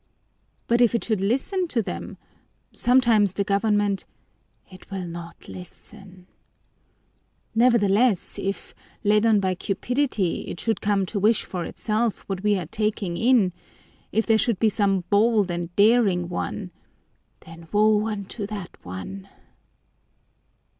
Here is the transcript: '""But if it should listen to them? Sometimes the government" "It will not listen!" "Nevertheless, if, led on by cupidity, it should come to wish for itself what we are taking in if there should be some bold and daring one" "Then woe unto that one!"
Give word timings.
'""But 0.67 0.81
if 0.81 0.95
it 0.95 1.03
should 1.03 1.21
listen 1.21 1.67
to 1.67 1.83
them? 1.83 2.17
Sometimes 2.73 3.33
the 3.33 3.43
government" 3.43 4.05
"It 4.73 4.89
will 4.89 5.05
not 5.05 5.47
listen!" 5.47 6.25
"Nevertheless, 7.53 8.39
if, 8.39 8.73
led 9.03 9.27
on 9.27 9.39
by 9.39 9.53
cupidity, 9.53 10.47
it 10.47 10.59
should 10.59 10.81
come 10.81 11.05
to 11.05 11.19
wish 11.19 11.43
for 11.45 11.65
itself 11.65 12.21
what 12.27 12.41
we 12.41 12.57
are 12.57 12.65
taking 12.65 13.15
in 13.15 13.53
if 14.11 14.25
there 14.25 14.39
should 14.39 14.57
be 14.57 14.69
some 14.69 15.03
bold 15.11 15.51
and 15.51 15.69
daring 15.75 16.29
one" 16.29 16.71
"Then 17.45 17.67
woe 17.71 18.07
unto 18.07 18.47
that 18.47 18.83
one!" 18.83 19.29